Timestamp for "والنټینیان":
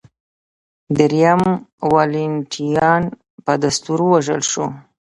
1.91-3.03